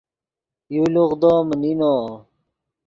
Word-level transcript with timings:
یو 0.75 0.85
لوغدو 0.93 1.33
من 1.47 1.57
نینو 1.61 1.93